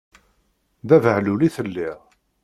D 0.87 0.89
abehlul 0.95 1.41
i 1.47 1.49
telliḍ. 1.55 1.99